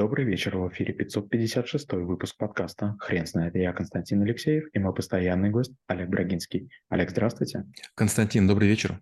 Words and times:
Добрый 0.00 0.24
вечер, 0.24 0.56
в 0.56 0.66
эфире 0.70 0.94
556 0.94 1.92
выпуск 1.92 2.34
подкаста 2.38 2.96
«Хрен 3.00 3.26
знает». 3.26 3.54
Я 3.54 3.74
Константин 3.74 4.22
Алексеев 4.22 4.64
и 4.72 4.78
мой 4.78 4.94
постоянный 4.94 5.50
гость 5.50 5.74
Олег 5.88 6.08
Брагинский. 6.08 6.70
Олег, 6.88 7.10
здравствуйте. 7.10 7.66
Константин, 7.94 8.48
добрый 8.48 8.66
вечер. 8.66 8.98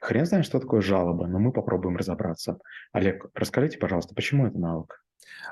Хрен 0.00 0.26
знает, 0.26 0.46
что 0.46 0.58
такое 0.58 0.80
жалоба, 0.80 1.28
но 1.28 1.38
мы 1.38 1.52
попробуем 1.52 1.96
разобраться. 1.96 2.58
Олег, 2.90 3.26
расскажите, 3.34 3.78
пожалуйста, 3.78 4.16
почему 4.16 4.48
это 4.48 4.58
навык? 4.58 5.04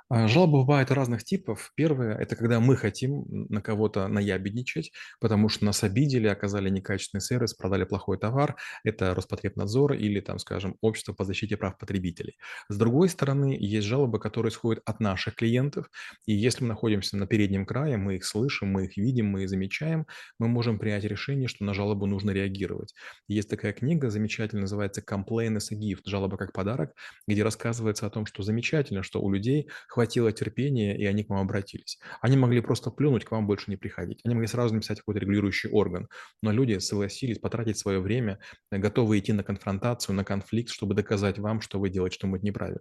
А, 0.09 0.29
жалобы 0.29 0.61
бывают 0.61 0.91
разных 0.91 1.25
типов. 1.25 1.73
Первое– 1.75 2.17
это 2.17 2.37
когда 2.37 2.61
мы 2.61 2.77
хотим 2.77 3.25
на 3.29 3.61
кого-то 3.61 4.09
наябедничать, 4.09 4.93
потому 5.21 5.49
что 5.49 5.65
нас 5.65 5.83
обидели, 5.83 6.29
оказали 6.29 6.69
некачественный 6.69 7.21
сервис, 7.21 7.55
продали 7.55 7.85
плохой 7.85 8.19
товар. 8.19 8.57
Это 8.85 9.15
Роспотребнадзор 9.15 9.95
или, 9.95 10.21
там, 10.21 10.39
скажем, 10.39 10.77
Общество 10.81 11.13
по 11.13 11.25
защите 11.25 11.57
прав 11.57 11.79
потребителей. 11.79 12.39
С 12.69 12.77
другой 12.77 13.09
стороны, 13.09 13.57
есть 13.59 13.87
жалобы, 13.87 14.21
которые 14.21 14.51
исходят 14.51 14.83
от 14.85 15.01
наших 15.01 15.35
клиентов. 15.35 15.91
И 16.27 16.33
если 16.33 16.63
мы 16.63 16.69
находимся 16.69 17.17
на 17.17 17.27
переднем 17.27 17.67
крае, 17.67 17.97
мы 17.97 18.17
их 18.17 18.25
слышим, 18.25 18.69
мы 18.69 18.85
их 18.85 18.97
видим, 18.97 19.27
мы 19.27 19.43
их 19.43 19.49
замечаем, 19.49 20.07
мы 20.39 20.49
можем 20.49 20.79
принять 20.79 21.05
решение, 21.05 21.49
что 21.49 21.65
на 21.65 21.75
жалобу 21.75 22.07
нужно 22.07 22.31
реагировать. 22.31 22.95
Есть 23.29 23.51
такая 23.51 23.73
книга 23.73 24.11
замечательная, 24.11 24.63
называется 24.63 25.03
«Complain 25.03 25.57
as 25.57 25.73
a 25.73 25.77
gift»– 25.77 26.03
«Жалоба 26.05 26.37
как 26.37 26.53
подарок», 26.53 26.95
где 27.27 27.43
рассказывается 27.43 28.07
о 28.07 28.11
том, 28.11 28.27
что 28.27 28.43
замечательно, 28.43 29.03
что 29.03 29.21
у 29.21 29.33
людей 29.33 29.56
хватило 29.89 30.33
терпения, 30.33 30.97
и 30.97 31.05
они 31.07 31.25
к 31.25 31.31
вам 31.31 31.41
обратились. 31.41 31.99
Они 32.21 32.37
могли 32.37 32.61
просто 32.61 32.91
плюнуть, 32.91 33.25
к 33.25 33.31
вам 33.31 33.47
больше 33.47 33.71
не 33.71 33.77
приходить. 33.77 34.21
Они 34.25 34.35
могли 34.35 34.49
сразу 34.49 34.75
написать 34.75 34.99
какой-то 34.99 35.21
регулирующий 35.21 35.71
орган. 35.71 36.09
Но 36.43 36.53
люди 36.53 36.79
согласились 36.79 37.39
потратить 37.39 37.79
свое 37.79 38.01
время, 38.01 38.39
э, 38.71 38.79
готовы 38.79 39.19
идти 39.19 39.33
на 39.33 39.43
конфронтацию, 39.43 40.15
на 40.15 40.25
конфликт, 40.25 40.71
чтобы 40.71 40.95
доказать 40.95 41.39
вам, 41.39 41.61
что 41.61 41.79
вы 41.79 41.91
делаете 41.91 42.17
что-нибудь 42.17 42.43
неправильно. 42.43 42.81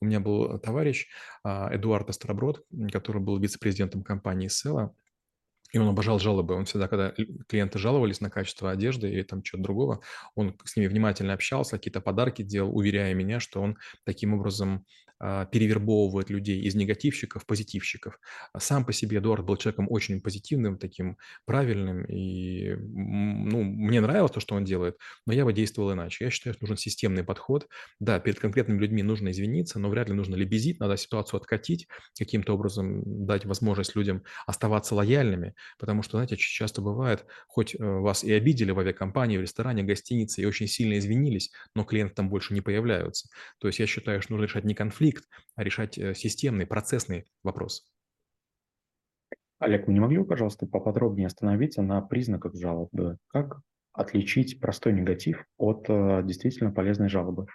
У 0.00 0.06
меня 0.06 0.20
был 0.20 0.58
товарищ 0.58 1.08
а, 1.44 1.74
Эдуард 1.74 2.08
Остроброд, 2.10 2.64
который 2.92 3.22
был 3.22 3.38
вице-президентом 3.38 4.02
компании 4.02 4.48
Села, 4.48 4.94
и 5.72 5.78
он 5.78 5.88
обожал 5.88 6.18
жалобы. 6.18 6.54
Он 6.54 6.66
всегда, 6.66 6.86
когда 6.86 7.14
клиенты 7.48 7.78
жаловались 7.78 8.20
на 8.20 8.30
качество 8.30 8.70
одежды 8.70 9.10
или 9.10 9.22
там 9.22 9.42
чего-то 9.42 9.62
другого, 9.62 10.00
он 10.34 10.56
с 10.64 10.76
ними 10.76 10.86
внимательно 10.86 11.32
общался, 11.32 11.78
какие-то 11.78 12.00
подарки 12.00 12.42
делал, 12.42 12.76
уверяя 12.76 13.14
меня, 13.14 13.40
что 13.40 13.60
он 13.60 13.78
таким 14.04 14.34
образом 14.34 14.84
перевербовывает 15.52 16.30
людей 16.30 16.62
из 16.62 16.74
негативщиков 16.74 17.42
в 17.42 17.46
позитивщиков. 17.46 18.18
А 18.52 18.60
сам 18.60 18.84
по 18.84 18.92
себе 18.92 19.18
Эдуард 19.18 19.44
был 19.44 19.56
человеком 19.56 19.86
очень 19.88 20.20
позитивным, 20.20 20.78
таким 20.78 21.16
правильным, 21.44 22.04
и 22.04 22.74
ну, 22.74 23.62
мне 23.62 24.00
нравилось 24.00 24.32
то, 24.32 24.40
что 24.40 24.54
он 24.54 24.64
делает, 24.64 24.96
но 25.26 25.32
я 25.32 25.44
бы 25.44 25.52
действовал 25.52 25.92
иначе. 25.92 26.24
Я 26.24 26.30
считаю, 26.30 26.54
что 26.54 26.64
нужен 26.64 26.76
системный 26.76 27.22
подход. 27.24 27.68
Да, 28.00 28.18
перед 28.18 28.40
конкретными 28.40 28.78
людьми 28.78 29.02
нужно 29.02 29.30
извиниться, 29.30 29.78
но 29.78 29.88
вряд 29.90 30.08
ли 30.08 30.14
нужно 30.14 30.34
лебезить, 30.34 30.80
надо 30.80 30.96
ситуацию 30.96 31.38
откатить, 31.38 31.86
каким-то 32.18 32.54
образом 32.54 33.26
дать 33.26 33.44
возможность 33.44 33.94
людям 33.94 34.24
оставаться 34.46 34.94
лояльными, 34.94 35.54
потому 35.78 36.02
что, 36.02 36.16
знаете, 36.16 36.36
часто 36.36 36.82
бывает, 36.82 37.26
хоть 37.46 37.74
э, 37.74 37.78
вас 37.78 38.24
и 38.24 38.32
обидели 38.32 38.70
в 38.70 38.78
авиакомпании, 38.78 39.38
в 39.38 39.42
ресторане, 39.42 39.82
гостинице, 39.82 40.42
и 40.42 40.46
очень 40.46 40.66
сильно 40.66 40.98
извинились, 40.98 41.52
но 41.74 41.84
клиенты 41.84 42.14
там 42.14 42.28
больше 42.28 42.54
не 42.54 42.60
появляются. 42.60 43.28
То 43.58 43.68
есть 43.68 43.78
я 43.78 43.86
считаю, 43.86 44.22
что 44.22 44.32
нужно 44.32 44.44
решать 44.44 44.64
не 44.64 44.74
конфликт, 44.74 45.11
конфликт, 45.12 45.28
а 45.54 45.64
решать 45.64 45.98
э, 45.98 46.14
системный, 46.14 46.66
процессный 46.66 47.24
вопрос. 47.42 47.84
Олег, 49.58 49.86
вы 49.86 49.92
не 49.92 50.00
могли 50.00 50.18
бы, 50.18 50.24
пожалуйста, 50.24 50.66
поподробнее 50.66 51.26
остановиться 51.26 51.82
на 51.82 52.00
признаках 52.00 52.54
жалобы? 52.54 53.18
Как 53.28 53.60
отличить 53.92 54.60
простой 54.60 54.92
негатив 54.92 55.44
от 55.56 55.86
э, 55.88 56.22
действительно 56.24 56.72
полезной 56.72 57.08
жалобы? 57.08 57.46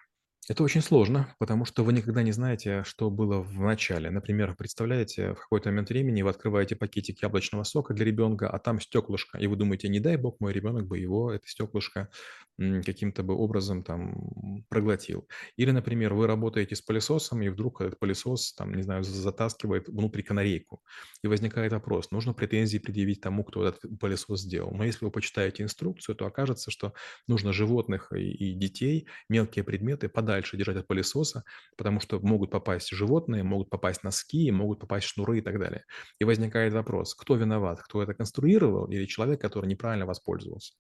Это 0.50 0.64
очень 0.64 0.82
сложно, 0.82 1.36
потому 1.40 1.66
что 1.66 1.84
вы 1.84 1.92
никогда 1.92 2.24
не 2.24 2.32
знаете, 2.32 2.84
что 2.86 3.10
было 3.10 3.42
в 3.42 3.60
начале. 3.60 4.10
Например, 4.10 4.56
представляете, 4.56 5.34
в 5.34 5.42
какой-то 5.42 5.70
момент 5.70 5.90
времени 5.90 6.22
вы 6.22 6.30
открываете 6.30 6.78
пакетик 6.78 7.22
яблочного 7.22 7.64
сока 7.64 7.94
для 7.94 8.06
ребенка, 8.06 8.50
а 8.50 8.58
там 8.58 8.80
стеклышко, 8.80 9.38
и 9.38 9.48
вы 9.48 9.58
думаете, 9.58 9.90
не 9.90 10.00
дай 10.00 10.16
бог, 10.16 10.40
мой 10.40 10.54
ребенок 10.54 10.88
бы 10.88 11.00
его, 11.00 11.34
это 11.34 11.46
стеклышко, 11.50 12.10
каким-то 12.58 13.24
бы 13.24 13.36
образом 13.36 13.84
там 13.84 14.64
проглотил. 14.70 15.28
Или, 15.58 15.72
например, 15.72 16.14
вы 16.14 16.28
работаете 16.28 16.76
с 16.76 16.82
пылесосом, 16.82 17.42
и 17.42 17.50
вдруг 17.50 17.82
этот 17.82 18.00
пылесос, 18.00 18.54
там, 18.54 18.74
не 18.74 18.82
знаю, 18.84 19.04
затаскивает 19.04 19.90
внутрь 19.90 20.24
канарейку. 20.24 20.82
И 21.24 21.28
возникает 21.28 21.74
вопрос, 21.74 22.10
нужно 22.12 22.34
претензии 22.34 22.78
предъявить 22.78 23.22
тому, 23.22 23.44
кто 23.44 23.68
этот 23.68 24.00
пылесос 24.00 24.42
сделал. 24.42 24.72
Но 24.72 24.86
если 24.86 25.06
вы 25.06 25.12
почитаете 25.12 25.64
инструкцию, 25.64 26.16
то 26.16 26.26
окажется, 26.26 26.72
что 26.72 26.94
нужно 27.28 27.54
животных 27.54 28.12
и, 28.14 28.54
детей, 28.54 29.08
мелкие 29.30 29.64
предметы 29.64 30.10
подать 30.10 30.37
подальше 30.38 30.58
держать 30.58 30.78
от 30.78 30.88
пылесоса, 30.88 31.44
потому 31.78 32.00
что 32.00 32.20
могут 32.20 32.52
попасть 32.52 32.90
животные, 32.90 33.44
могут 33.44 33.70
попасть 33.70 34.04
носки, 34.04 34.52
могут 34.52 34.80
попасть 34.80 35.08
шнуры 35.08 35.40
и 35.40 35.42
так 35.42 35.60
далее. 35.60 35.84
И 36.20 36.26
возникает 36.26 36.74
вопрос, 36.74 37.16
кто 37.16 37.36
виноват, 37.36 37.82
кто 37.82 38.04
это 38.04 38.14
конструировал 38.14 38.86
или 38.86 39.06
человек, 39.06 39.42
который 39.42 39.68
неправильно 39.68 40.06
воспользовался. 40.06 40.74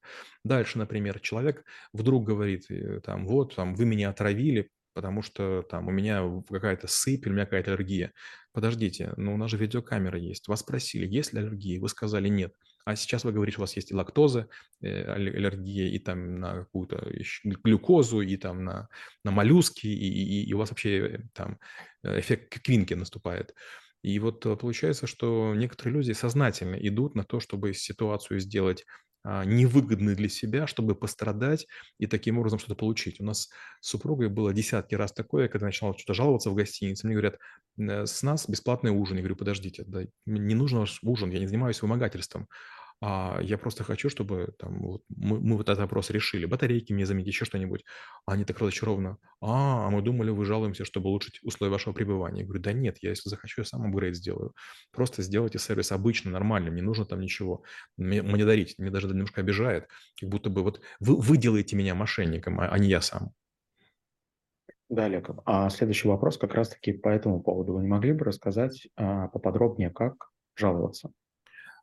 Дальше, 0.44 0.78
например, 0.78 1.20
человек 1.20 1.64
вдруг 1.94 2.28
говорит, 2.28 2.70
э, 2.70 3.02
там, 3.04 3.26
вот, 3.26 3.56
там, 3.56 3.74
вы 3.76 3.86
меня 3.86 4.10
отравили, 4.10 4.70
потому 4.94 5.24
что 5.24 5.64
там 5.64 5.88
у 5.88 5.92
меня 5.92 6.22
какая-то 6.50 6.88
сыпь, 6.88 7.26
или 7.26 7.32
у 7.32 7.36
меня 7.36 7.46
какая-то 7.46 7.72
аллергия. 7.74 8.12
Подождите, 8.54 9.14
но 9.18 9.34
у 9.34 9.38
нас 9.38 9.52
же 9.52 9.58
видеокамера 9.58 10.20
есть. 10.20 10.48
Вас 10.48 10.60
спросили, 10.60 11.08
есть 11.08 11.34
ли 11.34 11.40
аллергия, 11.40 11.80
вы 11.80 11.90
сказали 11.90 12.30
нет. 12.30 12.54
А 12.88 12.96
сейчас 12.96 13.26
вы 13.26 13.34
говорите, 13.34 13.58
у 13.58 13.62
вас 13.62 13.76
есть 13.76 13.92
и 13.92 13.94
лактоза, 13.94 14.48
э, 14.80 15.04
аллергия, 15.12 15.90
и 15.90 16.00
там 16.00 16.40
на 16.40 16.60
какую-то 16.60 17.06
глюкозу, 17.44 18.22
и 18.22 18.38
там 18.38 18.64
на, 18.64 18.88
на 19.26 19.32
моллюски, 19.32 19.88
и, 19.88 20.08
и, 20.08 20.46
и 20.46 20.54
у 20.54 20.58
вас 20.58 20.70
вообще 20.70 21.00
э, 21.00 21.20
там 21.34 21.60
э, 22.04 22.18
эффект 22.18 22.62
квинки 22.62 22.94
наступает. 22.94 23.54
И 24.04 24.18
вот 24.20 24.40
получается, 24.40 25.06
что 25.06 25.54
некоторые 25.54 25.96
люди 25.96 26.14
сознательно 26.14 26.76
идут 26.76 27.14
на 27.16 27.26
то, 27.26 27.42
чтобы 27.42 27.74
ситуацию 27.74 28.40
сделать 28.40 28.86
а, 29.30 29.44
невыгодны 29.44 30.16
для 30.16 30.30
себя, 30.30 30.66
чтобы 30.66 30.96
пострадать 30.96 31.68
и 31.98 32.08
таким 32.08 32.38
образом 32.38 32.60
что-то 32.60 32.76
получить. 32.76 33.20
У 33.20 33.26
нас 33.26 33.50
с 33.82 33.90
супругой 33.90 34.30
было 34.30 34.54
десятки 34.54 34.96
раз 34.96 35.12
такое, 35.12 35.50
когда 35.50 35.66
начинал 35.66 35.94
что-то 35.98 36.14
жаловаться 36.14 36.50
в 36.50 36.56
гостинице, 36.56 37.06
мне 37.06 37.18
говорят, 37.18 37.38
с 37.78 38.24
нас 38.24 38.48
бесплатный 38.48 38.92
ужин. 38.92 39.18
Я 39.18 39.24
говорю, 39.24 39.36
подождите, 39.36 39.84
да, 39.86 40.04
не 40.26 40.56
нужен 40.56 40.80
ваш 40.80 41.00
ужин, 41.04 41.32
я 41.32 41.40
не 41.40 41.48
занимаюсь 41.48 41.82
вымогательством. 41.82 42.48
А 43.00 43.40
я 43.42 43.58
просто 43.58 43.84
хочу, 43.84 44.10
чтобы 44.10 44.56
там 44.58 44.80
вот 44.82 45.04
мы, 45.10 45.40
мы 45.40 45.56
вот 45.56 45.70
этот 45.70 45.80
вопрос 45.80 46.10
решили. 46.10 46.46
Батарейки 46.46 46.94
мне 46.94 47.06
заменить, 47.06 47.28
еще 47.28 47.46
что-нибудь. 47.46 47.86
А 48.26 48.34
они 48.34 48.44
так 48.44 48.58
разочарованно. 48.60 49.18
А, 49.40 49.88
а 49.88 49.90
мы 49.92 50.02
думали, 50.02 50.32
вы 50.32 50.46
жалуемся, 50.46 50.84
чтобы 50.84 51.10
улучшить 51.10 51.40
условия 51.44 51.72
вашего 51.72 51.94
пребывания. 51.94 52.42
Я 52.42 52.46
говорю, 52.46 52.64
да 52.64 52.74
нет, 52.74 52.98
я 53.02 53.12
если 53.12 53.30
захочу, 53.30 53.62
я 53.62 53.66
сам 53.66 53.86
апгрейд 53.86 54.16
сделаю. 54.16 54.54
Просто 54.92 55.22
сделайте 55.22 55.60
сервис 55.60 55.92
обычно, 55.92 56.32
нормальным, 56.32 56.74
не 56.74 56.82
нужно 56.82 57.06
там 57.06 57.20
ничего 57.20 57.64
мне, 57.98 58.24
мне 58.24 58.46
дарить. 58.46 58.76
Мне 58.80 58.90
даже 58.90 59.08
немножко 59.08 59.42
обижает, 59.42 59.88
как 60.20 60.30
будто 60.30 60.50
бы 60.50 60.64
вот 60.64 60.82
вы, 61.00 61.18
вы 61.18 61.38
делаете 61.38 61.76
меня 61.76 61.94
мошенником, 61.94 62.60
а, 62.60 62.68
а 62.68 62.80
не 62.80 62.90
я 62.90 63.02
сам. 63.02 63.32
Да, 64.90 65.06
Олег, 65.06 65.30
а 65.46 65.70
следующий 65.70 66.08
вопрос 66.08 66.38
как 66.38 66.54
раз-таки 66.56 66.94
по 66.94 67.10
этому 67.10 67.44
поводу. 67.44 67.74
Вы 67.74 67.82
не 67.82 67.88
могли 67.88 68.14
бы 68.14 68.26
рассказать 68.26 68.88
а, 68.96 69.28
поподробнее, 69.28 69.92
как 69.92 70.32
жаловаться? 70.56 71.12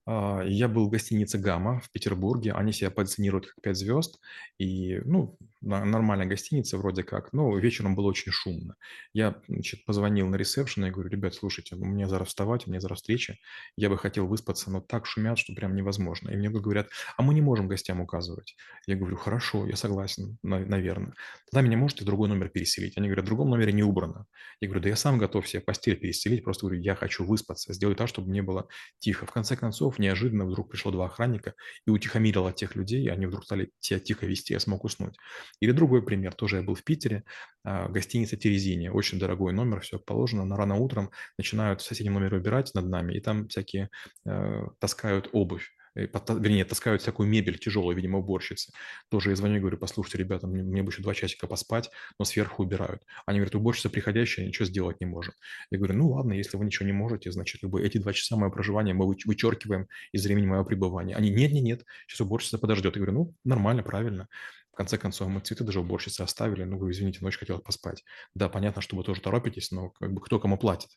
А, 0.07 0.43
я 0.43 0.69
был 0.69 0.87
в 0.87 0.91
гостинице 0.91 1.39
«Гамма» 1.39 1.81
в 1.81 1.91
Петербурге. 1.91 2.53
Они 2.53 2.73
себя 2.73 2.91
позиционируют 2.91 3.47
как 3.47 3.61
5 3.63 3.77
звезд. 3.77 4.21
И, 4.59 5.01
ну, 5.05 5.37
нормальная 5.65 6.27
гостиница 6.27 6.79
вроде 6.79 7.03
как, 7.03 7.33
но 7.33 7.57
вечером 7.59 7.95
было 7.95 8.07
очень 8.07 8.33
шумно. 8.33 8.77
Я, 9.13 9.37
значит, 9.49 9.85
позвонил 9.85 10.29
на 10.29 10.37
ресепшн 10.37 10.87
и 10.87 10.91
говорю, 10.91 11.09
ребят, 11.11 11.35
слушайте, 11.35 11.77
у 11.77 11.85
меня 11.85 12.09
зараз 12.09 12.29
вставать, 12.29 12.67
у 12.67 12.71
меня 12.71 12.81
зараз 12.81 12.99
встреча, 12.99 13.37
я 13.77 13.89
бы 13.89 13.99
хотел 13.99 14.27
выспаться, 14.27 14.71
но 14.71 14.81
так 14.81 15.07
шумят, 15.07 15.39
что 15.39 15.55
прям 15.55 15.75
невозможно. 15.75 16.31
И 16.31 16.37
мне 16.37 16.51
говорят, 16.51 16.89
а 17.17 17.23
мы 17.23 17.35
не 17.35 17.41
можем 17.41 17.69
гостям 17.69 18.01
указывать. 18.01 18.57
Я 18.87 18.97
говорю, 18.97 19.17
хорошо, 19.17 19.67
я 19.67 19.77
согласен, 19.77 20.39
наверное. 20.43 21.15
Тогда 21.51 21.67
меня 21.67 21.77
можете 21.77 22.05
в 22.05 22.07
другой 22.07 22.29
номер 22.29 22.49
переселить? 22.49 22.97
Они 22.97 23.09
говорят, 23.09 23.25
в 23.25 23.29
другом 23.29 23.51
номере 23.51 23.73
не 23.73 23.83
убрано. 23.83 24.27
Я 24.61 24.69
говорю, 24.69 24.83
да 24.83 24.89
я 24.89 24.97
сам 24.97 25.19
готов 25.19 25.49
себе 25.49 25.61
постель 25.61 25.97
переселить, 25.97 26.45
просто 26.45 26.67
говорю, 26.67 26.81
я 26.81 26.95
хочу 26.95 27.25
выспаться, 27.25 27.73
сделать 27.73 27.99
так, 27.99 28.09
чтобы 28.09 28.29
мне 28.29 28.43
было 28.43 28.69
тихо. 28.99 29.27
В 29.27 29.33
конце 29.33 29.57
концов, 29.57 29.99
неожиданно 29.99 30.47
вдруг 30.47 30.71
пришло 30.71 30.93
два 30.93 31.07
охранника 31.07 31.55
и 31.87 31.91
утихомирило 31.91 32.53
тех 32.53 32.77
людей, 32.77 33.05
и 33.05 33.09
они 33.09 33.27
вдруг 33.27 33.45
стали 33.45 33.71
тебя 33.81 34.01
тихо 34.01 34.27
вести, 34.27 34.55
я 34.55 34.61
смог 34.61 34.85
уснуть. 34.85 35.17
Или 35.61 35.73
другой 35.73 36.03
пример, 36.05 36.35
тоже 36.35 36.57
я 36.57 36.63
был 36.63 36.75
в 36.75 36.85
Питере, 36.85 37.25
а, 37.65 37.89
гостиница 37.89 38.37
Терезиния, 38.37 38.91
очень 38.91 39.19
дорогой 39.19 39.53
номер, 39.53 39.81
все 39.81 39.99
положено, 39.99 40.45
но 40.45 40.57
рано 40.57 40.77
утром 40.77 41.11
начинают 41.39 41.81
в 41.81 41.85
соседнем 41.85 42.15
номере 42.15 42.39
убирать 42.39 42.75
над 42.75 42.87
нами, 42.87 43.15
и 43.15 43.21
там 43.21 43.49
всякие 43.49 43.91
э, 44.27 44.67
таскают 44.81 45.29
обувь 45.33 45.71
вернее, 45.95 46.65
таскают 46.65 47.03
всякую 47.03 47.29
мебель 47.29 47.59
тяжелую, 47.59 47.97
видимо, 47.97 48.19
уборщицы. 48.19 48.73
Тоже 49.11 49.31
я 49.31 49.37
звоню 49.37 49.57
и 49.57 49.61
говорю, 49.61 49.79
послушайте, 49.79 50.19
ребята, 50.19 50.47
мне, 50.47 50.63
мне 50.63 50.83
бы 50.83 50.91
еще 50.91 51.03
два 51.03 51.15
часика 51.15 51.47
поспать, 51.47 51.91
но 52.19 52.25
сверху 52.25 52.63
убирают. 52.63 53.03
Они 53.27 53.39
говорят, 53.39 53.55
уборщица 53.55 53.91
приходящая, 53.91 54.47
ничего 54.47 54.67
сделать 54.67 55.01
не 55.01 55.07
может. 55.07 55.35
Я 55.71 55.79
говорю, 55.79 55.95
ну 55.95 56.11
ладно, 56.11 56.33
если 56.33 56.57
вы 56.57 56.65
ничего 56.65 56.87
не 56.87 56.93
можете, 56.93 57.31
значит, 57.31 57.61
как 57.61 57.71
бы 57.71 57.83
эти 57.83 57.99
два 57.99 58.13
часа 58.13 58.37
моего 58.37 58.53
проживания 58.53 58.95
мы 58.95 59.07
вычеркиваем 59.07 59.89
из 60.13 60.25
времени 60.25 60.47
моего 60.47 60.65
пребывания. 60.65 61.15
Они, 61.15 61.31
нет, 61.31 61.53
нет, 61.53 61.63
нет, 61.63 61.85
сейчас 62.07 62.21
уборщица 62.21 62.59
подождет. 62.59 62.97
Я 62.97 63.03
говорю, 63.03 63.13
ну, 63.13 63.35
нормально, 63.45 63.83
правильно. 63.83 64.29
В 64.75 64.77
конце 64.77 64.99
концов, 64.99 65.29
мы 65.29 65.39
цветы 65.39 65.63
даже 65.63 65.79
уборщице 65.79 66.23
оставили. 66.23 66.65
Ну, 66.65 66.79
вы 66.79 66.91
извините, 66.91 67.21
ночь 67.23 67.39
хотела 67.39 67.59
поспать. 67.59 68.03
Да, 68.35 68.49
понятно, 68.49 68.83
что 68.83 68.97
вы 68.97 69.05
тоже 69.05 69.21
торопитесь, 69.21 69.71
но 69.71 69.91
как 69.91 70.13
бы 70.13 70.21
кто 70.21 70.41
кому 70.41 70.59
платит? 70.59 70.91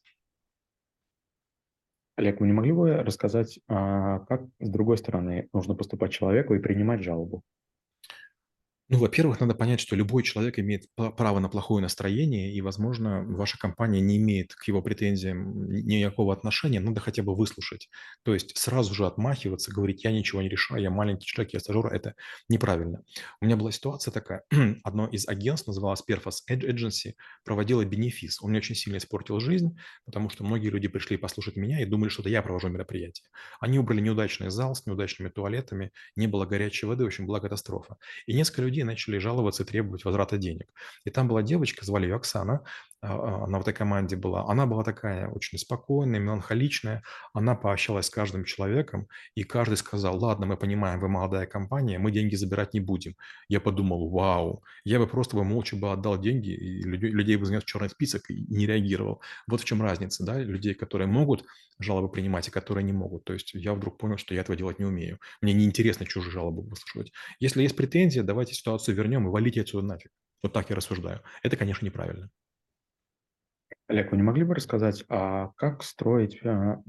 Олег, 2.16 2.40
вы 2.40 2.48
не 2.48 2.54
могли 2.54 2.72
бы 2.72 2.96
рассказать, 3.04 3.60
а, 3.68 4.22
как 4.22 4.42
с 4.60 4.68
другой 4.68 4.98
стороны 4.98 5.48
нужно 5.54 5.76
поступать 5.76 6.12
человеку 6.12 6.56
и 6.56 6.60
принимать 6.60 7.04
жалобу? 7.04 7.44
Ну, 8.90 9.00
во-первых, 9.00 9.42
надо 9.42 9.54
понять, 9.54 9.82
что 9.82 9.98
любой 9.98 10.24
человек 10.24 10.60
имеет 10.60 10.84
право 10.96 11.40
на 11.40 11.50
плохое 11.50 11.82
настроение, 11.82 12.54
и, 12.54 12.62
возможно, 12.62 13.22
ваша 13.26 13.58
компания 13.58 14.00
не 14.00 14.16
имеет 14.16 14.56
к 14.56 14.64
его 14.66 14.82
претензиям 14.82 15.70
никакого 15.70 16.32
отношения, 16.34 16.80
надо 16.80 17.02
хотя 17.02 17.22
бы 17.22 17.36
выслушать. 17.36 17.90
То 18.24 18.34
есть 18.34 18.58
сразу 18.58 18.94
же 18.94 19.06
отмахиваться, 19.06 19.74
говорить: 19.74 20.06
"Я 20.06 20.14
ничего 20.14 20.42
не 20.42 20.48
решаю, 20.48 20.82
я 20.82 20.90
маленький 20.90 21.26
человек, 21.26 21.54
я 21.54 21.60
стажер"- 21.60 21.92
это 21.94 22.16
неправильно. 22.48 23.04
У 23.42 23.46
меня 23.46 23.58
была 23.58 23.74
ситуация 23.74 24.14
такая. 24.14 24.44
Одно 24.86 25.08
из 25.08 25.28
агентств, 25.28 25.68
называлось 25.68 26.04
Perfos 26.10 26.38
Ag 26.50 26.62
Agency, 26.62 27.16
проводило 27.44 27.84
бенефис. 27.84 28.42
Он 28.42 28.52
мне 28.52 28.60
очень 28.60 28.76
сильно 28.76 28.98
испортил 28.98 29.42
жизнь, 29.42 29.76
потому 30.06 30.30
что 30.30 30.46
многие 30.46 30.70
люди 30.70 30.88
пришли 30.88 31.18
послушать 31.18 31.58
меня 31.58 31.82
и 31.82 31.86
думали, 31.86 32.08
что 32.08 32.22
это 32.22 32.30
я 32.30 32.42
провожу 32.42 32.70
мероприятие. 32.70 33.26
Они 33.60 33.78
выбрали 33.80 34.00
неудачный 34.00 34.50
зал 34.50 34.76
с 34.76 34.86
неудачными 34.86 35.28
туалетами, 35.30 35.92
не 36.16 36.28
было 36.28 36.46
горячей 36.46 36.86
воды, 36.86 37.04
в 37.04 37.08
общем, 37.08 37.26
была 37.28 37.42
катастрофа. 37.42 37.98
И 38.26 38.34
несколько 38.34 38.62
людей 38.62 38.77
начали 38.84 39.18
жаловаться 39.18 39.64
и 39.64 39.66
требовать 39.66 40.06
возврата 40.06 40.38
денег. 40.38 40.68
И 41.06 41.10
там 41.10 41.28
была 41.28 41.44
девочка, 41.44 41.86
звали 41.86 42.06
ее 42.06 42.16
Оксана, 42.16 42.64
а, 43.00 43.14
а, 43.14 43.44
она 43.46 43.60
в 43.60 43.62
этой 43.62 43.74
команде 43.74 44.16
была. 44.16 44.50
Она 44.50 44.66
была 44.66 44.84
такая 44.84 45.28
очень 45.30 45.58
спокойная, 45.60 46.20
меланхоличная. 46.20 47.04
Она 47.34 47.56
пообщалась 47.56 48.08
с 48.08 48.10
каждым 48.10 48.44
человеком, 48.44 49.08
и 49.36 49.44
каждый 49.44 49.78
сказал, 49.78 50.18
ладно, 50.18 50.48
мы 50.48 50.58
понимаем, 50.58 51.00
вы 51.00 51.08
молодая 51.08 51.46
компания, 51.46 52.00
мы 52.00 52.12
деньги 52.12 52.36
забирать 52.36 52.74
не 52.74 52.80
будем. 52.80 53.16
Я 53.50 53.62
подумал, 53.62 54.10
вау, 54.10 54.64
я 54.84 54.98
бы 55.00 55.08
просто 55.08 55.36
бы 55.36 55.44
молча 55.44 55.76
бы 55.76 55.92
отдал 55.92 56.20
деньги, 56.20 56.50
и 56.50 56.82
людей, 56.84 57.12
людей 57.12 57.36
бы 57.38 57.46
занес 57.46 57.64
в 57.64 57.68
черный 57.68 57.90
список 57.90 58.30
и 58.32 58.46
не 58.50 58.66
реагировал. 58.66 59.22
Вот 59.48 59.62
в 59.62 59.66
чем 59.66 59.82
разница, 59.82 60.26
да, 60.26 60.40
людей, 60.40 60.74
которые 60.74 61.08
могут 61.08 61.46
жалобы 61.80 62.10
принимать 62.10 62.48
и 62.48 62.52
которые 62.52 62.84
не 62.84 62.94
могут. 62.94 63.24
То 63.26 63.34
есть 63.34 63.54
я 63.54 63.74
вдруг 63.74 63.98
понял, 63.98 64.18
что 64.18 64.34
я 64.34 64.42
этого 64.42 64.58
делать 64.58 64.80
не 64.80 64.86
умею. 64.86 65.20
Мне 65.42 65.54
неинтересно 65.54 66.06
чужие 66.06 66.32
жалобы 66.32 66.64
выслушивать. 66.64 67.12
Если 67.40 67.62
есть 67.62 67.76
претензия, 67.76 68.24
давайте 68.24 68.56
ситуацию 68.68 68.96
вернем 68.96 69.28
и 69.28 69.32
валите 69.32 69.62
отсюда 69.62 69.88
нафиг. 69.88 70.12
Вот 70.44 70.52
так 70.52 70.70
я 70.70 70.76
рассуждаю. 70.76 71.22
Это, 71.42 71.56
конечно, 71.56 71.86
неправильно. 71.86 72.30
Олег, 73.88 74.12
вы 74.12 74.18
не 74.18 74.24
могли 74.24 74.44
бы 74.44 74.56
рассказать, 74.56 75.06
а 75.08 75.52
как 75.56 75.84
строить 75.84 76.40
а, 76.44 76.82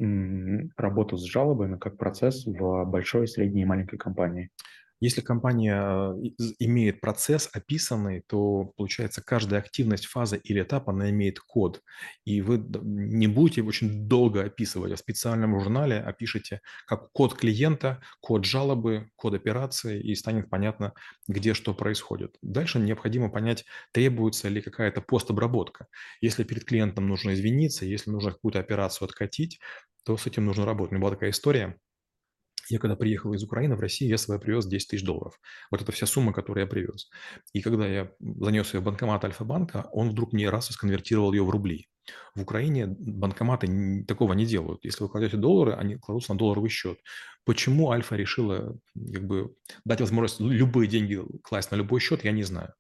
работу 0.77 1.17
с 1.17 1.25
жалобами 1.25 1.79
как 1.79 1.97
процесс 1.97 2.45
в 2.45 2.85
большой, 2.85 3.29
средней 3.29 3.63
и 3.63 3.65
маленькой 3.65 3.99
компании? 3.99 4.51
Если 5.01 5.21
компания 5.21 5.81
э, 5.81 6.53
имеет 6.59 7.01
процесс 7.01 7.49
описанный, 7.53 8.23
то, 8.27 8.73
получается, 8.77 9.23
каждая 9.23 9.61
активность, 9.61 10.07
фаза 10.07 10.37
или 10.37 10.63
этап, 10.63 10.89
она 10.89 11.11
имеет 11.11 11.39
код. 11.39 11.83
И 12.25 12.41
вы 12.41 12.59
не 12.83 13.29
будете 13.29 13.63
очень 13.63 14.09
долго 14.09 14.45
описывать, 14.45 14.93
а 14.93 14.97
в 14.97 14.99
специальном 14.99 15.59
журнале 15.61 16.01
опишите 16.01 16.61
как 16.87 17.13
код 17.13 17.35
клиента, 17.35 18.01
код 18.21 18.45
жалобы, 18.45 19.11
код 19.17 19.35
операции, 19.35 20.01
и 20.01 20.15
станет 20.15 20.51
понятно, 20.51 20.95
где 21.29 21.55
что 21.55 21.75
происходит. 21.75 22.37
Дальше 22.43 22.79
необходимо 22.81 23.31
понять, 23.31 23.65
требуется 23.93 24.49
ли 24.49 24.61
какая-то 24.61 25.01
постобработка. 25.01 25.87
Если 26.21 26.43
перед 26.43 26.65
клиентом 26.65 27.07
нужно 27.07 27.35
извиниться, 27.35 27.85
если 27.85 28.11
нужно 28.11 28.33
какую-то 28.33 28.59
операцию 28.59 29.07
откатить, 29.07 29.61
то 30.05 30.17
с 30.17 30.27
этим 30.27 30.47
нужно 30.47 30.65
работать. 30.65 30.93
У 30.93 30.95
меня 30.95 31.03
была 31.03 31.13
такая 31.13 31.31
история– 31.31 31.77
я 32.69 32.79
когда 32.79 32.97
приехал 32.97 33.33
из 33.33 33.43
Украины 33.43 33.77
в 33.77 33.81
Россию, 33.81 34.11
я 34.11 34.19
свой 34.19 34.39
привез 34.39 34.67
10 34.67 34.89
тысяч 34.89 35.05
долларов. 35.05 35.41
Вот 35.71 35.83
это 35.83 35.93
вся 35.93 36.07
сумма, 36.07 36.33
которую 36.33 36.65
я 36.65 36.71
привез. 36.71 37.09
И 37.53 37.61
когда 37.61 37.87
я 37.87 38.11
занес 38.21 38.75
ее 38.75 38.81
в 38.81 38.85
банкомат 38.85 39.25
Альфа-банка, 39.25 39.89
он 39.93 40.11
вдруг 40.11 40.33
мне 40.33 40.51
раз 40.51 40.69
сконвертировал 40.69 41.33
ее 41.33 41.45
в 41.45 41.51
рубли. 41.51 41.89
В 42.35 42.43
Украине 42.43 42.87
банкоматы 42.87 44.05
такого 44.07 44.33
не 44.33 44.47
делают. 44.47 44.85
Если 44.85 45.03
вы 45.03 45.09
кладете 45.11 45.37
доллары, 45.37 45.73
они 45.73 45.97
кладутся 45.97 46.33
на 46.33 46.39
долларовый 46.39 46.71
счет. 46.71 46.99
Почему 47.45 47.91
Альфа 47.91 48.17
решила 48.17 48.77
как 48.95 49.27
бы, 49.27 49.55
дать 49.85 50.01
возможность 50.01 50.41
любые 50.41 50.89
деньги 50.89 51.21
класть 51.43 51.71
на 51.71 51.77
любой 51.77 52.01
счет, 52.01 52.25
я 52.25 52.33
не 52.33 52.43
знаю. 52.43 52.75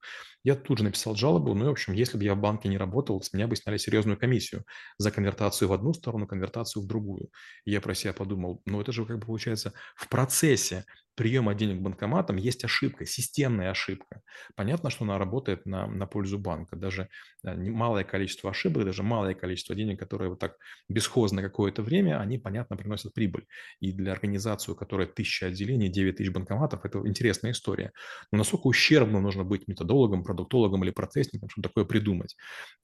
Я 0.45 0.55
тут 0.55 0.79
же 0.79 0.85
написал 0.85 1.15
жалобу, 1.17 1.55
ну 1.55 1.65
и, 1.65 1.69
в 1.69 1.73
общем, 1.73 1.93
если 1.95 2.17
бы 2.17 2.25
я 2.25 2.35
в 2.35 2.41
банке 2.41 2.69
не 2.69 2.79
работал, 2.79 3.21
с 3.21 3.33
меня 3.33 3.49
бы 3.49 3.57
сняли 3.57 3.77
серьезную 3.77 4.19
комиссию 4.19 4.65
за 4.97 5.11
конвертацию 5.11 5.69
в 5.69 5.73
одну 5.73 5.93
сторону, 5.93 6.27
конвертацию 6.27 6.83
в 6.83 6.87
другую. 6.87 7.31
И 7.65 7.73
я 7.73 7.81
про 7.81 7.95
себя 7.95 8.13
подумал, 8.13 8.63
ну 8.65 8.81
это 8.81 8.93
же 8.93 9.05
как 9.05 9.19
бы 9.19 9.27
получается 9.27 9.73
в 9.97 10.09
процессе 10.09 10.85
приема 11.19 11.53
денег 11.57 11.81
банкоматом 11.81 12.37
есть 12.37 12.65
ошибка, 12.65 13.05
системная 13.05 13.73
ошибка. 13.73 14.23
Понятно, 14.55 14.89
что 14.89 15.05
она 15.05 15.19
работает 15.19 15.67
на, 15.67 15.89
на 15.89 16.07
пользу 16.07 16.39
банка. 16.39 16.77
Даже 16.77 17.09
да, 17.43 17.57
малое 17.57 18.05
количество 18.05 18.51
ошибок, 18.51 18.85
даже 18.85 19.03
малое 19.03 19.35
количество 19.35 19.75
денег, 19.75 19.99
которые 19.99 20.31
вот 20.31 20.39
так 20.39 20.57
бесхозно 20.89 21.43
какое-то 21.43 21.83
время, 21.83 22.21
они, 22.21 22.39
понятно, 22.39 22.77
приносят 22.77 23.15
прибыль. 23.15 23.47
И 23.81 23.91
для 23.93 24.13
организации, 24.13 24.71
у 24.71 24.77
которой 24.77 25.09
тысяча 25.09 25.47
отделений, 25.47 25.89
9 25.89 26.17
тысяч 26.17 26.31
банкоматов, 26.31 26.85
это 26.85 27.01
интересная 27.05 27.51
история. 27.51 27.91
Но 28.31 28.39
насколько 28.39 28.69
ущербно 28.69 29.21
нужно 29.21 29.43
быть 29.43 29.67
методологом, 29.67 30.23
продуктологом 30.23 30.85
или 30.85 30.93
процессником, 30.93 31.49
чтобы 31.49 31.67
такое 31.69 31.85
придумать? 31.85 32.37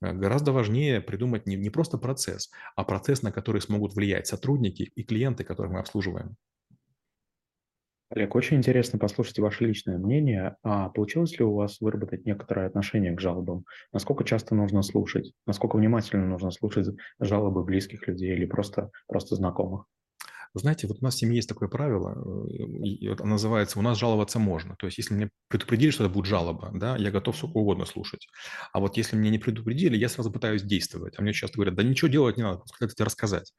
Э, 0.03 0.13
гораздо 0.13 0.51
важнее 0.51 1.01
придумать 1.01 1.47
не, 1.47 1.55
не 1.55 1.71
просто 1.71 1.99
процесс, 1.99 2.51
а 2.75 2.83
процесс, 2.83 3.23
на 3.23 3.31
который 3.31 3.61
смогут 3.61 3.95
влиять 3.95 4.27
сотрудники 4.27 4.83
и 4.83 5.05
клиенты, 5.05 5.45
которых 5.45 5.71
мы 5.71 5.79
обслуживаем. 5.79 6.37
Олег, 8.11 8.35
очень 8.35 8.57
интересно 8.59 8.99
послушать 8.99 9.39
ваше 9.39 9.67
личное 9.67 9.99
мнение. 9.99 10.57
А 10.63 10.89
получилось 10.89 11.39
ли 11.39 11.45
у 11.45 11.55
вас 11.55 11.81
выработать 11.81 12.25
некоторое 12.25 12.67
отношение 12.67 13.13
к 13.15 13.21
жалобам? 13.21 13.65
Насколько 13.93 14.25
часто 14.25 14.55
нужно 14.55 14.83
слушать? 14.83 15.33
Насколько 15.47 15.77
внимательно 15.77 16.27
нужно 16.27 16.51
слушать 16.51 16.89
жалобы 17.21 17.63
близких 17.65 18.07
людей 18.07 18.33
или 18.35 18.47
просто, 18.47 18.91
просто 19.07 19.35
знакомых? 19.37 19.87
знаете, 20.55 20.87
вот 20.87 20.99
у 21.01 21.05
нас 21.05 21.15
в 21.17 21.19
семье 21.19 21.37
есть 21.37 21.49
такое 21.49 21.69
правило, 21.69 22.13
э, 22.49 23.13
оно 23.19 23.33
называется 23.33 23.79
«у 23.79 23.83
нас 23.83 23.99
жаловаться 23.99 24.39
можно». 24.39 24.77
То 24.77 24.87
есть 24.87 24.99
если 24.99 25.15
мне 25.15 25.31
предупредили, 25.49 25.91
что 25.91 26.05
это 26.05 26.13
будет 26.13 26.27
жалоба, 26.27 26.71
да, 26.73 26.97
я 26.97 27.11
готов 27.11 27.37
сколько 27.37 27.57
угодно 27.59 27.85
слушать. 27.87 28.29
А 28.73 28.81
вот 28.81 28.97
если 28.97 29.17
меня 29.17 29.31
не 29.31 29.39
предупредили, 29.39 29.97
я 29.97 30.09
сразу 30.09 30.31
пытаюсь 30.31 30.63
действовать. 30.63 31.15
А 31.19 31.23
мне 31.23 31.33
часто 31.33 31.57
говорят, 31.57 31.75
да 31.75 31.83
ничего 31.83 32.09
делать 32.09 32.37
не 32.37 32.43
надо, 32.45 32.63
как 32.79 32.95
тебе 32.95 33.05
рассказать. 33.05 33.53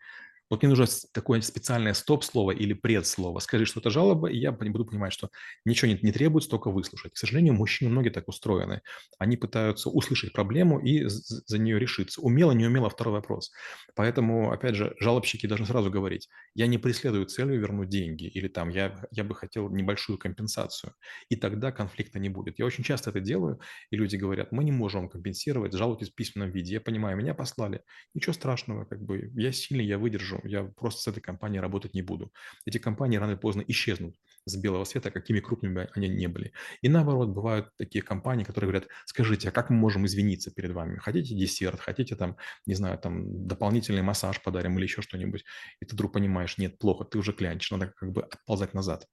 Вот 0.49 0.61
мне 0.61 0.69
нужно 0.69 0.85
такое 1.11 1.41
специальное 1.41 1.93
стоп-слово 1.93 2.51
или 2.51 2.73
предслово. 2.73 3.39
Скажи, 3.39 3.65
что 3.65 3.79
это 3.79 3.89
жалоба, 3.89 4.29
и 4.29 4.37
я 4.37 4.51
буду 4.51 4.85
понимать, 4.85 5.11
что 5.11 5.29
ничего 5.65 5.91
не, 5.91 5.99
не 6.01 6.11
требуется, 6.11 6.49
только 6.49 6.69
выслушать. 6.69 7.13
К 7.13 7.17
сожалению, 7.17 7.55
мужчины 7.55 7.89
многие 7.89 8.09
так 8.09 8.27
устроены. 8.27 8.81
Они 9.17 9.37
пытаются 9.37 9.89
услышать 9.89 10.33
проблему 10.33 10.79
и 10.79 11.05
за 11.07 11.57
нее 11.57 11.79
решиться. 11.79 12.21
Умело, 12.21 12.51
не 12.51 12.65
умело– 12.67 12.89
второй 12.91 13.13
вопрос. 13.13 13.51
Поэтому, 13.95 14.51
опять 14.51 14.75
же, 14.75 14.95
жалобщики 14.99 15.47
должны 15.47 15.65
сразу 15.65 15.89
говорить, 15.89 16.29
я 16.53 16.67
не 16.67 16.77
преследую 16.77 17.25
целью 17.25 17.59
вернуть 17.59 17.89
деньги, 17.89 18.25
или 18.25 18.47
там, 18.47 18.69
я, 18.69 19.07
я 19.11 19.23
бы 19.23 19.33
хотел 19.33 19.69
небольшую 19.69 20.19
компенсацию. 20.19 20.93
И 21.29 21.35
тогда 21.35 21.71
конфликта 21.71 22.19
не 22.19 22.29
будет. 22.29 22.59
Я 22.59 22.65
очень 22.65 22.83
часто 22.83 23.09
это 23.09 23.19
делаю, 23.19 23.59
и 23.89 23.97
люди 23.97 24.15
говорят, 24.15 24.51
мы 24.51 24.63
не 24.63 24.71
можем 24.71 25.09
компенсировать, 25.09 25.73
жалуйтесь 25.73 26.11
в 26.11 26.15
письменном 26.15 26.51
виде. 26.51 26.73
Я 26.73 26.81
понимаю, 26.81 27.17
меня 27.17 27.33
послали, 27.33 27.81
ничего 28.13 28.33
страшного, 28.33 28.85
как 28.85 29.01
бы, 29.01 29.31
я 29.35 29.51
сильный, 29.51 29.85
я 29.85 29.97
выдержу 29.97 30.34
вижу, 30.43 30.55
я 30.55 30.63
просто 30.63 31.01
с 31.01 31.07
этой 31.07 31.21
компанией 31.21 31.61
работать 31.61 31.93
не 31.93 32.01
буду. 32.01 32.31
Эти 32.65 32.77
компании 32.77 33.17
рано 33.17 33.31
или 33.31 33.37
поздно 33.37 33.63
исчезнут 33.67 34.15
с 34.45 34.55
белого 34.55 34.83
света, 34.83 35.11
какими 35.11 35.39
крупными 35.39 35.87
они 35.93 36.07
не 36.07 36.27
были. 36.27 36.53
И 36.81 36.89
наоборот, 36.89 37.29
бывают 37.29 37.69
такие 37.77 38.03
компании, 38.03 38.43
которые 38.43 38.69
говорят, 38.69 38.89
скажите, 39.05 39.49
а 39.49 39.51
как 39.51 39.69
мы 39.69 39.77
можем 39.77 40.05
извиниться 40.05 40.51
перед 40.51 40.71
вами? 40.71 40.97
Хотите 40.97 41.35
десерт, 41.35 41.79
хотите 41.79 42.15
там, 42.15 42.37
не 42.65 42.75
знаю, 42.75 42.97
там 42.97 43.47
дополнительный 43.47 44.01
массаж 44.01 44.41
подарим 44.41 44.77
или 44.77 44.83
еще 44.83 45.01
что-нибудь? 45.01 45.45
И 45.81 45.85
ты 45.85 45.95
вдруг 45.95 46.13
понимаешь, 46.13 46.57
нет, 46.57 46.77
плохо, 46.77 47.05
ты 47.05 47.17
уже 47.17 47.33
клянчишь, 47.33 47.71
надо 47.71 47.87
как 47.87 48.11
бы 48.11 48.23
отползать 48.23 48.73
назад. 48.73 49.07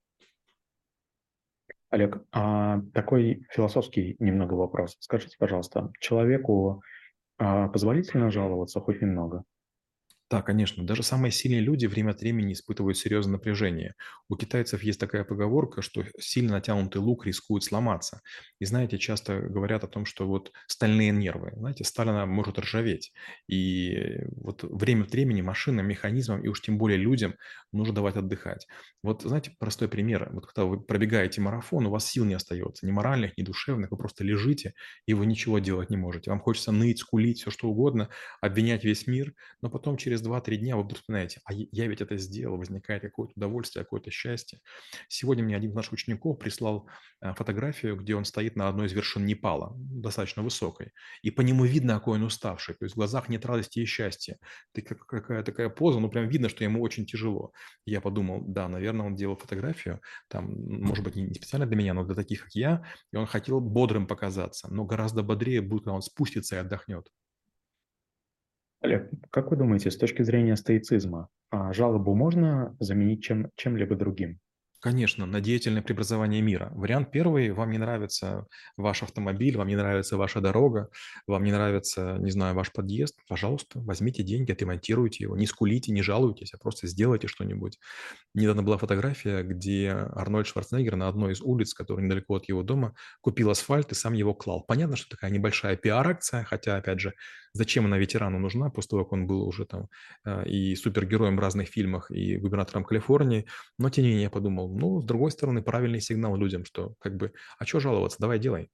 Олег, 1.91 2.25
а 2.33 2.81
такой 2.95 3.47
философский 3.51 4.17
немного 4.19 4.55
вопрос. 4.55 4.97
Скажите, 5.01 5.37
пожалуйста, 5.39 5.93
человеку 6.01 6.83
а, 7.37 7.69
позволительно 7.69 8.31
жаловаться 8.31 8.81
хоть 8.81 9.03
немного? 9.03 9.45
Да, 10.33 10.41
конечно. 10.41 10.83
Даже 10.87 11.03
самые 11.03 11.31
сильные 11.31 11.61
люди 11.61 11.85
время 11.85 12.13
от 12.13 12.23
времени 12.23 12.55
испытывают 12.55 12.97
серьезное 12.97 13.35
напряжение. 13.35 13.95
У 14.31 14.37
китайцев 14.37 14.83
есть 14.83 14.99
такая 14.99 15.25
поговорка, 15.25 15.83
что 15.83 16.05
сильно 16.19 16.53
натянутый 16.53 17.03
лук 17.03 17.27
рискует 17.27 17.65
сломаться. 17.65 18.23
И 18.59 18.65
знаете, 18.65 18.97
часто 18.99 19.41
говорят 19.41 19.85
о 19.85 19.89
том, 19.89 20.07
что 20.07 20.27
вот 20.27 20.51
стальные 20.69 21.11
нервы, 21.11 21.53
знаете, 21.55 21.85
сталь 21.85 22.09
она 22.09 22.25
может 22.25 22.59
ржаветь. 22.59 23.13
И 23.47 24.21
вот 24.37 24.63
время 24.65 25.03
от 25.03 25.13
времени 25.13 25.43
машинам, 25.43 25.87
механизмам 25.87 26.43
и 26.43 26.49
уж 26.49 26.63
тем 26.63 26.79
более 26.79 26.97
людям 26.99 27.35
нужно 27.71 27.95
давать 27.95 28.17
отдыхать. 28.17 28.67
Вот 29.03 29.23
знаете, 29.23 29.53
простой 29.59 29.89
пример. 29.89 30.31
Вот 30.33 30.47
когда 30.47 30.65
вы 30.65 30.81
пробегаете 30.81 31.41
марафон, 31.41 31.87
у 31.87 31.91
вас 31.91 32.07
сил 32.07 32.25
не 32.25 32.35
остается, 32.35 32.87
ни 32.87 32.91
моральных, 32.91 33.37
ни 33.37 33.43
душевных, 33.43 33.91
вы 33.91 33.97
просто 33.99 34.25
лежите, 34.25 34.75
и 35.07 35.15
вы 35.15 35.27
ничего 35.27 35.59
делать 35.59 35.91
не 35.91 35.97
можете. 35.97 36.31
Вам 36.31 36.41
хочется 36.41 36.73
ныть, 36.73 37.01
скулить, 37.01 37.41
все 37.43 37.51
что 37.51 37.69
угодно, 37.69 38.09
обвинять 38.41 38.85
весь 38.85 39.07
мир, 39.07 39.35
но 39.61 39.71
потом 39.71 39.97
через 39.97 40.22
через 40.23 40.29
два-три 40.29 40.57
дня 40.57 40.77
вы 40.77 40.85
вдруг 40.85 40.99
вспоминаете, 40.99 41.41
а 41.45 41.53
я 41.53 41.87
ведь 41.87 42.01
это 42.01 42.17
сделал, 42.17 42.57
возникает 42.57 43.03
какое-то 43.03 43.33
удовольствие, 43.37 43.85
какое-то 43.85 44.11
счастье. 44.11 44.61
Сегодня 45.09 45.45
мне 45.45 45.57
один 45.57 45.71
из 45.71 45.75
наших 45.75 45.93
учеников 45.93 46.39
прислал 46.39 46.89
э, 47.21 47.35
фотографию, 47.35 47.97
где 47.97 48.15
он 48.15 48.25
стоит 48.25 48.57
на 48.57 48.69
одной 48.69 48.87
из 48.87 48.93
вершин 48.93 49.27
Непала, 49.27 49.73
достаточно 49.77 50.43
высокой, 50.43 50.93
и 51.23 51.31
по 51.31 51.43
нему 51.43 51.65
видно, 51.65 51.95
какой 51.95 52.19
он 52.19 52.25
уставший, 52.25 52.75
то 52.75 52.85
есть 52.85 52.95
в 52.95 52.99
глазах 52.99 53.29
нет 53.29 53.45
радости 53.47 53.81
и 53.81 53.85
счастья. 53.85 54.37
Ты 54.73 54.83
как- 54.83 55.07
какая 55.07 55.43
такая 55.43 55.69
поза, 55.69 56.01
ну 56.01 56.09
прям 56.09 56.29
видно, 56.29 56.49
что 56.49 56.65
ему 56.65 56.83
очень 56.83 57.07
тяжело. 57.07 57.53
Я 57.87 58.01
подумал, 58.01 58.43
да, 58.47 58.69
наверное, 58.69 59.07
он 59.07 59.17
делал 59.17 59.37
фотографию, 59.37 60.01
там, 60.29 60.53
может 60.57 61.05
быть, 61.05 61.17
не 61.17 61.35
специально 61.35 61.67
для 61.67 61.77
меня, 61.77 61.95
но 61.95 62.05
для 62.05 62.15
таких, 62.15 62.43
как 62.45 62.55
я, 62.55 62.83
и 63.13 63.17
он 63.17 63.27
хотел 63.27 63.61
бодрым 63.61 64.07
показаться, 64.07 64.69
но 64.71 64.85
гораздо 64.85 65.23
бодрее 65.23 65.61
будет, 65.61 65.83
когда 65.85 65.95
он 65.95 66.03
спустится 66.03 66.57
и 66.57 66.59
отдохнет. 66.59 67.09
Олег, 68.83 69.11
как 69.31 69.51
вы 69.51 69.57
думаете, 69.57 69.93
с 69.93 69.97
точки 69.97 70.23
зрения 70.23 70.57
стоицизма, 70.57 71.29
а 71.51 71.73
жалобу 71.73 72.15
можно 72.17 72.77
заменить 72.81 73.23
чем, 73.23 73.51
чем-либо 73.55 73.95
другим? 73.95 74.41
Конечно, 74.83 75.27
на 75.27 75.41
деятельное 75.41 75.81
преобразование 75.81 76.43
мира. 76.43 76.73
Вариант 76.75 77.13
первый: 77.13 77.53
вам 77.53 77.71
не 77.71 77.79
нравится 77.79 78.49
ваш 78.77 79.05
автомобиль, 79.05 79.57
вам 79.57 79.69
не 79.69 79.77
нравится 79.77 80.17
ваша 80.17 80.41
дорога, 80.41 80.89
вам 81.29 81.45
не 81.45 81.53
нравится, 81.53 82.17
не 82.19 82.33
знаю, 82.33 82.57
ваш 82.57 82.73
подъезд. 82.73 83.17
Пожалуйста, 83.29 83.79
возьмите 83.79 84.25
деньги, 84.25 84.51
отремонтируйте 84.51 85.23
его. 85.23 85.37
Не 85.37 85.47
скулите, 85.47 85.93
не 85.93 86.03
жалуйтесь, 86.03 86.53
а 86.53 86.59
просто 86.59 86.89
сделайте 86.89 87.29
что-нибудь. 87.29 87.79
Недавно 88.35 88.65
была 88.65 88.77
фотография, 88.77 89.45
где 89.45 89.91
Арнольд 89.91 90.49
Шварценеггер 90.49 90.97
на 90.97 91.07
одной 91.07 91.35
из 91.35 91.41
улиц, 91.43 91.75
которая 91.75 92.05
недалеко 92.05 92.35
от 92.35 92.49
его 92.49 92.65
дома, 92.65 92.97
купил 93.21 93.51
асфальт 93.51 93.93
и 93.93 93.95
сам 93.95 94.15
его 94.15 94.35
клал. 94.35 94.65
Понятно, 94.65 94.97
что 94.97 95.11
такая 95.11 95.31
небольшая 95.31 95.77
пиар-акция, 95.77 96.43
хотя, 96.43 96.77
опять 96.77 96.99
же, 96.99 97.13
зачем 97.53 97.87
она 97.87 97.99
ветерану 97.99 98.39
нужна 98.39 98.71
после 98.71 98.91
того, 98.91 99.05
как 99.05 99.13
он 99.13 99.27
был 99.27 99.47
уже 99.47 99.67
там 99.67 99.89
э, 100.25 100.49
и 100.49 100.75
супергероем 100.75 101.37
в 101.37 101.41
разных 101.41 101.69
фильмах, 101.69 102.11
и 102.11 102.37
губернатором 102.37 102.85
Калифорнии. 102.85 103.47
Но 103.79 103.91
тем 103.91 104.05
не 104.05 104.11
менее 104.11 104.25
я 104.25 104.31
подумал, 104.31 104.72
ну, 104.73 105.01
с 105.01 105.05
другой 105.05 105.31
стороны, 105.31 105.63
правильный 105.63 106.01
сигнал 106.01 106.37
людям, 106.37 106.65
что 106.65 106.95
как 106.99 107.17
бы, 107.17 107.33
а 107.59 107.67
что 107.67 107.81
жаловаться, 107.81 108.19
давай 108.21 108.39
делай. 108.39 108.71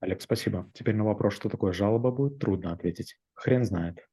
Олег, 0.00 0.20
спасибо. 0.20 0.70
Теперь 0.74 0.94
на 0.94 1.04
вопрос, 1.04 1.34
что 1.34 1.48
такое 1.48 1.72
жалоба, 1.72 2.10
будет 2.10 2.38
трудно 2.38 2.72
ответить. 2.72 3.16
Хрен 3.34 3.64
знает. 3.64 4.06